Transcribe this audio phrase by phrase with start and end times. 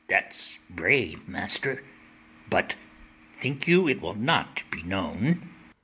[0.07, 0.19] ITHAMORE.
[0.23, 1.83] That's brave, master:
[2.49, 2.75] but
[3.33, 5.51] think you it will not be known?